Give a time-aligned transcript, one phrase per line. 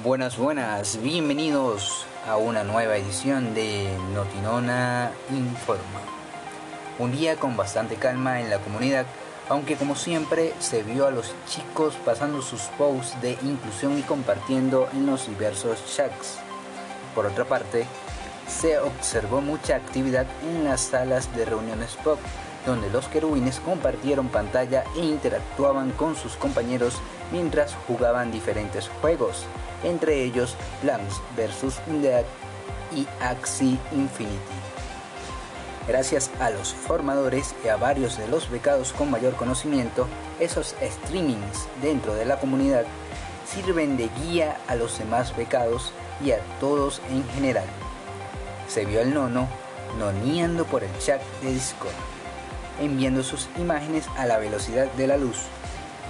[0.00, 6.00] Buenas, buenas, bienvenidos a una nueva edición de Notinona Informa.
[6.98, 9.04] Un día con bastante calma en la comunidad,
[9.50, 14.88] aunque como siempre se vio a los chicos pasando sus posts de inclusión y compartiendo
[14.94, 16.38] en los diversos chats.
[17.14, 17.84] Por otra parte,
[18.48, 22.18] se observó mucha actividad en las salas de reuniones pop,
[22.64, 26.94] donde los querubines compartieron pantalla e interactuaban con sus compañeros
[27.32, 29.46] mientras jugaban diferentes juegos
[29.84, 31.80] entre ellos Plants vs.
[31.88, 32.24] Undead
[32.94, 34.36] y Axie Infinity.
[35.88, 40.06] Gracias a los formadores y a varios de los becados con mayor conocimiento,
[40.38, 42.84] esos streamings dentro de la comunidad
[43.46, 45.92] sirven de guía a los demás becados
[46.24, 47.66] y a todos en general.
[48.68, 49.48] Se vio el nono
[49.98, 51.92] noneando por el chat de Discord,
[52.80, 55.38] enviando sus imágenes a la velocidad de la luz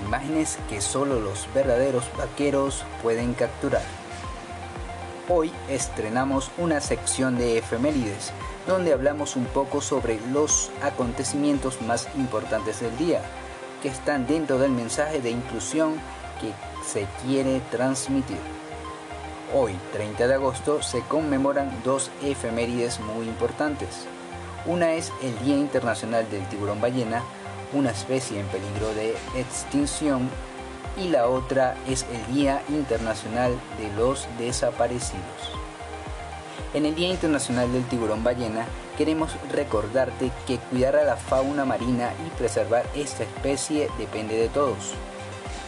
[0.05, 3.83] imágenes que solo los verdaderos vaqueros pueden capturar.
[5.29, 8.33] Hoy estrenamos una sección de efemérides
[8.67, 13.23] donde hablamos un poco sobre los acontecimientos más importantes del día,
[13.83, 15.95] que están dentro del mensaje de inclusión
[16.41, 16.53] que
[16.87, 18.39] se quiere transmitir.
[19.55, 24.07] Hoy, 30 de agosto, se conmemoran dos efemérides muy importantes.
[24.65, 27.23] Una es el Día Internacional del Tiburón Ballena,
[27.73, 30.29] una especie en peligro de extinción
[30.97, 35.23] y la otra es el Día Internacional de los Desaparecidos.
[36.75, 42.13] En el Día Internacional del Tiburón Ballena queremos recordarte que cuidar a la fauna marina
[42.27, 44.95] y preservar esta especie depende de todos.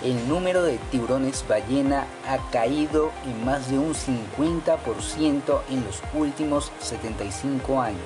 [0.03, 6.73] El número de tiburones ballena ha caído en más de un 50% en los últimos
[6.81, 7.99] 75 años.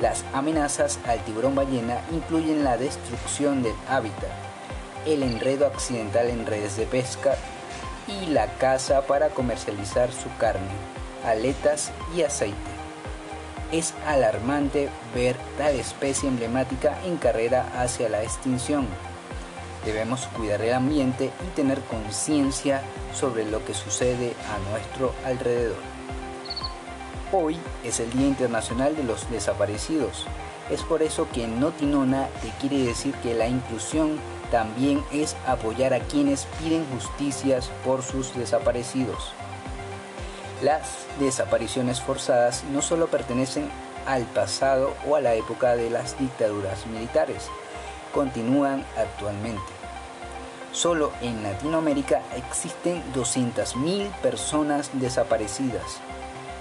[0.00, 4.30] Las amenazas al tiburón ballena incluyen la destrucción del hábitat,
[5.06, 7.36] el enredo accidental en redes de pesca
[8.06, 10.70] y la caza para comercializar su carne,
[11.26, 12.56] aletas y aceite.
[13.72, 18.86] Es alarmante ver tal especie emblemática en carrera hacia la extinción.
[19.84, 25.98] Debemos cuidar el ambiente y tener conciencia sobre lo que sucede a nuestro alrededor.
[27.30, 30.24] Hoy es el Día Internacional de los Desaparecidos.
[30.70, 34.18] Es por eso que Notinona te quiere decir que la inclusión
[34.50, 39.32] también es apoyar a quienes piden justicias por sus desaparecidos.
[40.62, 43.68] Las desapariciones forzadas no solo pertenecen
[44.06, 47.50] al pasado o a la época de las dictaduras militares,
[48.14, 49.70] continúan actualmente.
[50.72, 56.00] Solo en Latinoamérica existen 200.000 personas desaparecidas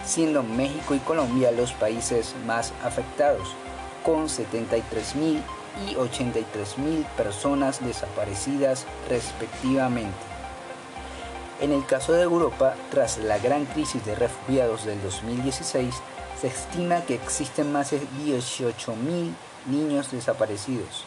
[0.07, 3.50] siendo México y Colombia los países más afectados,
[4.03, 5.41] con 73.000
[5.85, 10.16] y 83.000 personas desaparecidas respectivamente.
[11.59, 15.94] En el caso de Europa, tras la gran crisis de refugiados del 2016,
[16.40, 19.34] se estima que existen más de 18.000
[19.66, 21.06] niños desaparecidos.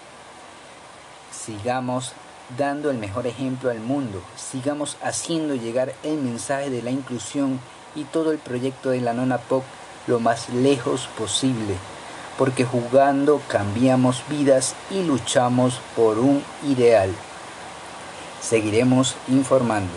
[1.32, 2.12] Sigamos
[2.56, 7.60] dando el mejor ejemplo al mundo, sigamos haciendo llegar el mensaje de la inclusión
[7.94, 9.64] y todo el proyecto de la nona pop
[10.06, 11.74] lo más lejos posible,
[12.38, 17.10] porque jugando cambiamos vidas y luchamos por un ideal.
[18.40, 19.92] Seguiremos informando.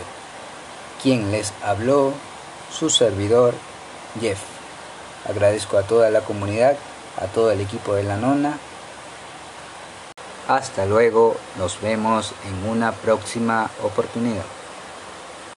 [1.02, 2.12] Quien les habló,
[2.70, 3.54] su servidor,
[4.20, 4.40] Jeff.
[5.28, 6.76] Agradezco a toda la comunidad,
[7.16, 8.58] a todo el equipo de la nona.
[10.48, 14.44] Hasta luego, nos vemos en una próxima oportunidad.